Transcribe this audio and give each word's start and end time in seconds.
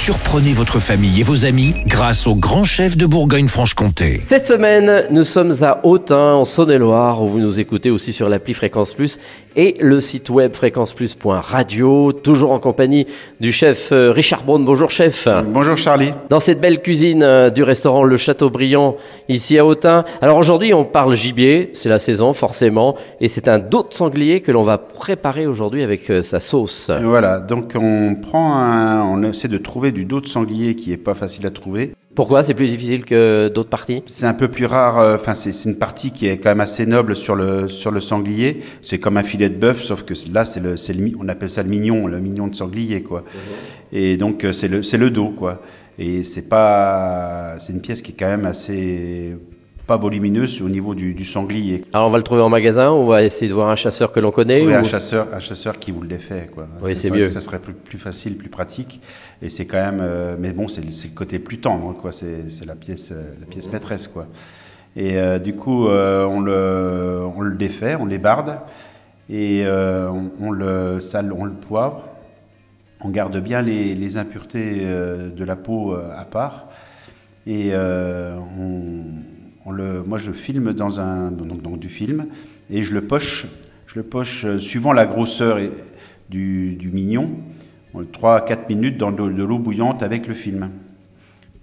Surprenez 0.00 0.52
votre 0.52 0.78
famille 0.78 1.20
et 1.20 1.22
vos 1.24 1.44
amis 1.44 1.74
grâce 1.86 2.26
au 2.28 2.34
grand 2.36 2.62
chef 2.62 2.96
de 2.96 3.04
Bourgogne-Franche-Comté. 3.04 4.22
Cette 4.24 4.46
semaine, 4.46 5.04
nous 5.10 5.24
sommes 5.24 5.52
à 5.60 5.84
Autun, 5.84 6.34
en 6.34 6.44
Saône-et-Loire, 6.44 7.20
où 7.22 7.28
vous 7.28 7.40
nous 7.40 7.58
écoutez 7.60 7.90
aussi 7.90 8.12
sur 8.12 8.28
l'appli 8.28 8.54
Fréquence 8.54 8.94
Plus 8.94 9.18
et 9.58 9.76
le 9.80 10.00
site 10.00 10.30
web 10.30 10.54
fréquenceplus.radio, 10.54 12.12
toujours 12.12 12.52
en 12.52 12.60
compagnie 12.60 13.08
du 13.40 13.50
chef 13.50 13.90
euh, 13.90 14.12
Richard 14.12 14.44
Braun. 14.44 14.60
Bonjour 14.60 14.88
chef. 14.88 15.26
Bonjour 15.48 15.76
Charlie. 15.76 16.14
Dans 16.30 16.38
cette 16.38 16.60
belle 16.60 16.80
cuisine 16.80 17.24
euh, 17.24 17.50
du 17.50 17.64
restaurant 17.64 18.04
Le 18.04 18.16
Châteaubriand, 18.16 18.96
ici 19.28 19.58
à 19.58 19.66
Autun. 19.66 20.04
Alors 20.22 20.38
aujourd'hui, 20.38 20.72
on 20.72 20.84
parle 20.84 21.16
gibier, 21.16 21.70
c'est 21.74 21.88
la 21.88 21.98
saison 21.98 22.34
forcément, 22.34 22.94
et 23.20 23.26
c'est 23.26 23.48
un 23.48 23.58
dos 23.58 23.82
de 23.82 23.92
sanglier 23.92 24.42
que 24.42 24.52
l'on 24.52 24.62
va 24.62 24.78
préparer 24.78 25.48
aujourd'hui 25.48 25.82
avec 25.82 26.08
euh, 26.08 26.22
sa 26.22 26.38
sauce. 26.38 26.92
Voilà, 27.02 27.40
donc 27.40 27.72
on 27.74 28.14
prend 28.14 28.54
un, 28.54 29.02
on 29.02 29.24
essaie 29.24 29.48
de 29.48 29.58
trouver 29.58 29.87
du 29.92 30.04
dos 30.04 30.20
de 30.20 30.26
sanglier 30.26 30.74
qui 30.74 30.92
est 30.92 30.96
pas 30.96 31.14
facile 31.14 31.46
à 31.46 31.50
trouver. 31.50 31.92
Pourquoi? 32.14 32.42
C'est 32.42 32.54
plus 32.54 32.66
difficile 32.66 33.04
que 33.04 33.48
d'autres 33.48 33.70
parties? 33.70 34.02
C'est 34.06 34.26
un 34.26 34.34
peu 34.34 34.48
plus 34.48 34.66
rare, 34.66 34.98
euh, 34.98 35.14
enfin 35.16 35.34
c'est 35.34 35.52
une 35.68 35.76
partie 35.76 36.10
qui 36.10 36.26
est 36.26 36.38
quand 36.38 36.48
même 36.48 36.60
assez 36.60 36.84
noble 36.84 37.14
sur 37.14 37.36
le, 37.36 37.68
sur 37.68 37.92
le 37.92 38.00
sanglier. 38.00 38.60
C'est 38.82 38.98
comme 38.98 39.16
un 39.16 39.22
filet 39.22 39.48
de 39.48 39.56
bœuf, 39.56 39.82
sauf 39.82 40.02
que 40.02 40.14
là 40.32 40.44
c'est 40.44 40.60
le, 40.60 40.70
le, 40.74 41.12
on 41.20 41.28
appelle 41.28 41.50
ça 41.50 41.62
le 41.62 41.68
mignon, 41.68 42.06
le 42.08 42.18
mignon 42.18 42.48
de 42.48 42.56
sanglier 42.56 43.02
quoi. 43.02 43.24
Et 43.92 44.16
donc 44.16 44.44
euh, 44.44 44.52
c'est 44.52 44.68
le, 44.68 44.80
le 44.80 45.10
dos 45.10 45.28
quoi. 45.28 45.62
Et 46.00 46.24
c'est 46.24 46.48
pas, 46.48 47.56
c'est 47.58 47.72
une 47.72 47.80
pièce 47.80 48.02
qui 48.02 48.12
est 48.12 48.16
quand 48.16 48.28
même 48.28 48.46
assez 48.46 49.36
pas 49.88 49.96
volumineuse 49.96 50.60
au 50.62 50.68
niveau 50.68 50.94
du, 50.94 51.14
du 51.14 51.24
sanglier. 51.24 51.82
Alors 51.94 52.06
on 52.08 52.10
va 52.10 52.18
le 52.18 52.22
trouver 52.22 52.42
en 52.42 52.50
magasin, 52.50 52.90
on 52.92 53.06
va 53.06 53.24
essayer 53.24 53.48
de 53.48 53.54
voir 53.54 53.70
un 53.70 53.74
chasseur 53.74 54.12
que 54.12 54.20
l'on 54.20 54.30
connaît. 54.30 54.60
Oui, 54.64 54.72
ou- 54.72 54.76
un 54.76 54.84
chasseur, 54.84 55.26
un 55.34 55.40
chasseur 55.40 55.78
qui 55.78 55.90
vous 55.92 56.02
le 56.02 56.08
défait, 56.08 56.48
quoi. 56.54 56.68
Oui, 56.82 56.94
c'est 56.94 57.10
mieux. 57.10 57.26
Ça 57.26 57.40
serait 57.40 57.58
plus, 57.58 57.72
plus 57.72 57.98
facile, 57.98 58.36
plus 58.36 58.50
pratique, 58.50 59.00
et 59.42 59.48
c'est 59.48 59.64
quand 59.66 59.78
même. 59.78 60.00
euh, 60.02 60.36
mais 60.38 60.52
bon, 60.52 60.68
c'est 60.68 60.82
le 60.84 61.14
côté 61.14 61.38
plus 61.38 61.58
tendre, 61.58 61.94
quoi. 61.94 62.12
C'est 62.12 62.66
la 62.66 62.74
pièce, 62.74 63.08
euh, 63.12 63.22
la 63.40 63.46
pièce 63.46 63.72
maîtresse, 63.72 64.06
quoi. 64.08 64.26
Et 64.94 65.16
euh, 65.16 65.38
du 65.38 65.54
coup, 65.54 65.88
euh, 65.88 66.24
on 66.26 66.40
le, 66.40 67.22
on 67.36 67.40
le 67.40 67.54
défait, 67.56 67.96
on 67.98 68.04
les 68.04 68.18
barde, 68.18 68.58
et 69.30 69.64
on, 69.66 70.30
on 70.40 70.50
le 70.50 71.00
sale, 71.00 71.32
on 71.32 71.44
le 71.46 71.52
poivre. 71.52 72.02
On 73.00 73.08
garde 73.10 73.38
bien 73.40 73.62
les, 73.62 73.94
les 73.94 74.16
impuretés 74.16 74.80
de 75.40 75.44
la 75.44 75.56
peau 75.56 75.94
à 75.94 76.24
part, 76.24 76.66
et 77.46 77.70
on, 77.74 79.04
moi 79.72 80.18
je 80.18 80.32
filme 80.32 80.72
dans 80.72 81.00
un 81.00 81.30
donc, 81.30 81.62
donc 81.62 81.78
du 81.78 81.88
film 81.88 82.26
et 82.70 82.82
je 82.82 82.94
le 82.94 83.02
poche, 83.02 83.46
je 83.86 83.98
le 83.98 84.02
poche 84.02 84.44
euh, 84.44 84.58
suivant 84.58 84.92
la 84.92 85.06
grosseur 85.06 85.58
du, 86.28 86.90
mignon, 86.92 87.30
3 88.12 88.36
à 88.36 88.40
4 88.42 88.68
minutes 88.68 88.98
dans 88.98 89.12
de, 89.12 89.24
l'eau 89.24 89.58
bouillante 89.58 90.02
avec 90.02 90.26
le 90.26 90.34
film. 90.34 90.70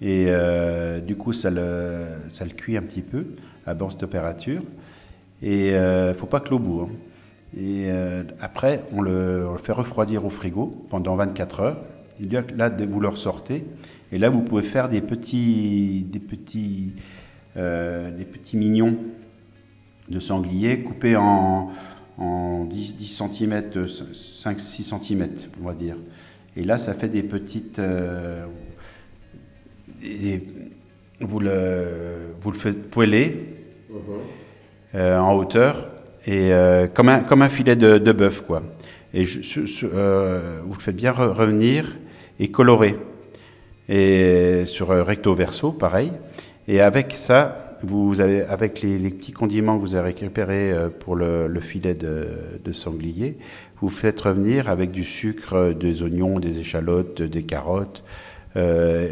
Et 0.00 0.26
euh, 0.28 1.00
du 1.00 1.16
coup 1.16 1.32
ça 1.32 1.50
le, 1.50 2.04
ça 2.28 2.44
le 2.44 2.50
cuit 2.50 2.76
un 2.76 2.82
petit 2.82 3.02
peu 3.02 3.24
à 3.66 3.74
basse 3.74 3.96
température 3.96 4.62
et 5.42 5.68
il 5.68 5.74
ne 5.74 6.14
faut 6.18 6.26
pas 6.26 6.40
que 6.40 6.50
l'eau 6.50 6.58
boue. 6.58 6.82
hein. 6.82 6.88
Et 7.56 7.86
euh, 7.88 8.22
après 8.40 8.82
on 8.92 9.02
le, 9.02 9.46
fait 9.62 9.72
refroidir 9.72 10.24
au 10.24 10.30
frigo 10.30 10.86
pendant 10.88 11.16
24 11.16 11.60
heures. 11.60 11.78
Là, 12.56 12.68
vous 12.68 13.00
le 13.00 13.08
ressortez 13.08 13.64
et 14.12 14.18
là 14.18 14.28
vous 14.28 14.42
pouvez 14.42 14.62
faire 14.62 14.88
des 14.88 15.00
petits, 15.00 16.06
des 16.08 16.20
petits 16.20 16.92
euh, 16.96 17.00
des 17.56 18.24
petits 18.24 18.56
mignons 18.56 18.96
de 20.08 20.20
sanglier 20.20 20.80
coupés 20.80 21.16
en, 21.16 21.70
en 22.18 22.64
10, 22.64 22.96
10 22.96 23.22
cm, 23.32 23.62
5-6 24.14 24.82
cm, 24.82 25.28
on 25.62 25.66
va 25.66 25.74
dire. 25.74 25.96
Et 26.56 26.64
là, 26.64 26.78
ça 26.78 26.94
fait 26.94 27.08
des 27.08 27.22
petites... 27.22 27.78
euh, 27.78 28.44
des- 30.00 30.42
vous, 31.20 31.38
le, 31.38 32.34
vous 32.40 32.50
le 32.50 32.58
faites 32.58 32.90
poêler 32.90 33.46
euh, 34.94 35.18
en 35.18 35.34
hauteur, 35.36 35.88
et, 36.26 36.52
euh, 36.52 36.86
comme, 36.88 37.08
un, 37.08 37.20
comme 37.20 37.42
un 37.42 37.48
filet 37.48 37.76
de, 37.76 37.98
de 37.98 38.12
bœuf, 38.12 38.40
quoi. 38.42 38.62
Et 39.14 39.24
je- 39.24 39.42
ce- 39.42 39.66
ce- 39.66 39.86
euh, 39.86 40.60
vous 40.66 40.74
le 40.74 40.80
faites 40.80 40.96
bien 40.96 41.12
re- 41.12 41.32
revenir 41.32 41.96
et 42.40 42.48
colorer. 42.50 42.96
Et 43.88 44.64
sur 44.66 44.90
euh, 44.90 45.02
recto 45.02 45.34
verso, 45.34 45.70
pareil. 45.72 46.12
Et 46.68 46.80
avec 46.80 47.12
ça, 47.12 47.76
vous 47.82 48.20
avez, 48.20 48.42
avec 48.42 48.80
les, 48.82 48.98
les 48.98 49.10
petits 49.10 49.32
condiments 49.32 49.76
que 49.76 49.80
vous 49.82 49.94
avez 49.94 50.08
récupérés 50.08 50.72
euh, 50.72 50.88
pour 50.88 51.16
le, 51.16 51.48
le 51.48 51.60
filet 51.60 51.94
de, 51.94 52.28
de 52.64 52.72
sanglier, 52.72 53.36
vous 53.80 53.88
faites 53.88 54.20
revenir 54.20 54.70
avec 54.70 54.92
du 54.92 55.02
sucre, 55.04 55.54
euh, 55.54 55.74
des 55.74 56.02
oignons, 56.02 56.38
des 56.38 56.58
échalotes, 56.58 57.20
des 57.22 57.42
carottes. 57.42 58.04
euh, 58.56 59.08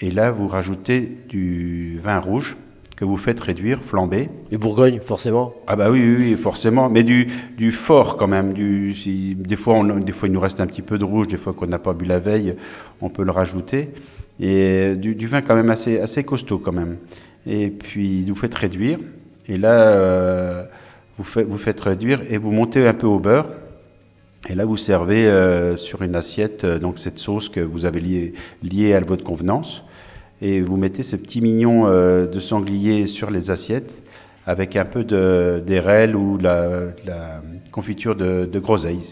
et 0.00 0.10
là, 0.10 0.30
vous 0.30 0.46
rajoutez 0.46 1.00
du 1.28 1.98
vin 2.04 2.18
rouge 2.18 2.56
que 2.96 3.04
vous 3.06 3.16
faites 3.18 3.40
réduire, 3.40 3.82
flamber. 3.82 4.28
Du 4.50 4.58
Bourgogne, 4.58 5.00
forcément. 5.00 5.54
Ah 5.66 5.74
bah 5.76 5.90
oui, 5.90 6.00
oui, 6.00 6.16
oui, 6.32 6.36
forcément, 6.36 6.88
mais 6.90 7.02
du, 7.02 7.28
du 7.56 7.72
fort 7.72 8.16
quand 8.18 8.26
même. 8.26 8.52
Du, 8.54 8.94
si- 8.94 9.34
des, 9.34 9.56
fois, 9.56 9.74
on, 9.74 9.84
des 9.98 10.12
fois, 10.12 10.28
il 10.28 10.32
nous 10.32 10.40
reste 10.40 10.60
un 10.60 10.66
petit 10.66 10.82
peu 10.82 10.96
de 10.98 11.04
rouge, 11.04 11.28
des 11.28 11.36
fois 11.38 11.52
qu'on 11.54 11.66
n'a 11.66 11.78
pas 11.78 11.92
bu 11.94 12.04
la 12.06 12.18
veille, 12.18 12.56
on 13.02 13.08
peut 13.10 13.22
le 13.24 13.30
rajouter. 13.30 13.88
Et 14.40 14.94
du, 14.96 15.14
du 15.14 15.26
vin 15.26 15.40
quand 15.40 15.54
même 15.54 15.70
assez, 15.70 16.24
costaud 16.24 16.58
quand 16.58 16.72
même. 16.72 16.96
Et 17.46 17.70
puis, 17.70 18.22
vous 18.24 18.34
faites 18.34 18.54
réduire. 18.54 18.98
Et 19.48 19.56
là, 19.56 19.92
euh, 19.92 20.64
vous, 21.18 21.56
faites, 21.56 21.80
réduire 21.80 22.20
et 22.30 22.36
vous 22.36 22.50
montez 22.50 22.86
un 22.86 22.94
peu 22.94 23.06
au 23.06 23.18
beurre. 23.18 23.48
Et 24.48 24.54
là, 24.54 24.64
vous 24.64 24.76
servez 24.76 25.26
euh, 25.26 25.76
sur 25.76 26.02
une 26.02 26.14
assiette 26.14 26.64
euh, 26.64 26.78
donc 26.78 26.98
cette 26.98 27.18
sauce 27.18 27.48
que 27.48 27.60
vous 27.60 27.84
avez 27.84 28.32
liée, 28.62 28.94
à 28.94 29.00
votre 29.00 29.24
convenance. 29.24 29.82
Et 30.42 30.60
vous 30.60 30.76
mettez 30.76 31.02
ce 31.02 31.16
petit 31.16 31.40
mignon 31.40 31.86
euh, 31.86 32.26
de 32.26 32.38
sanglier 32.38 33.06
sur 33.06 33.30
les 33.30 33.50
assiettes 33.50 34.02
avec 34.46 34.76
un 34.76 34.84
peu 34.84 35.02
de- 35.02 35.62
d'érel 35.66 36.14
ou 36.14 36.36
de 36.36 36.44
la, 36.44 37.42
confiture 37.72 38.14
de, 38.14 38.44
de 38.44 38.58
groseille, 38.58 39.02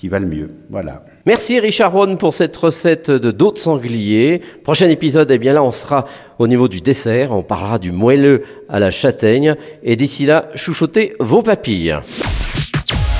qui, 0.00 0.08
va 0.08 0.18
le 0.18 0.26
mieux. 0.26 0.48
Voilà. 0.70 1.04
Merci 1.26 1.60
Richard 1.60 1.92
Braun 1.92 2.16
pour 2.16 2.32
cette 2.32 2.56
recette 2.56 3.10
de 3.10 3.30
dos 3.30 3.52
de 3.52 3.58
sanglier. 3.58 4.40
Prochain 4.64 4.88
épisode, 4.88 5.30
eh 5.30 5.38
bien 5.38 5.52
là, 5.52 5.62
on 5.62 5.72
sera 5.72 6.06
au 6.38 6.48
niveau 6.48 6.68
du 6.68 6.80
dessert. 6.80 7.32
On 7.32 7.42
parlera 7.42 7.78
du 7.78 7.92
moelleux 7.92 8.42
à 8.68 8.78
la 8.78 8.90
châtaigne. 8.90 9.54
Et 9.82 9.96
d'ici 9.96 10.26
là, 10.26 10.48
chouchoutez 10.54 11.14
vos 11.20 11.42
papilles. 11.42 11.98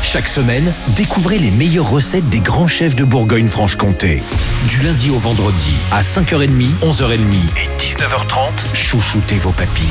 Chaque 0.03 0.27
semaine, 0.27 0.65
découvrez 0.97 1.39
les 1.39 1.53
meilleures 1.53 1.89
recettes 1.89 2.29
des 2.31 2.41
grands 2.41 2.67
chefs 2.67 2.97
de 2.97 3.05
Bourgogne-Franche-Comté. 3.05 4.23
Du 4.69 4.85
lundi 4.85 5.11
au 5.11 5.19
vendredi, 5.19 5.75
à 5.93 6.03
5h30, 6.03 6.49
11h30 6.83 7.15
et 7.15 7.81
19h30, 7.81 8.75
chouchoutez 8.75 9.37
vos 9.37 9.53
papilles. 9.53 9.85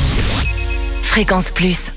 Fréquence 1.03 1.51
Plus. 1.51 1.93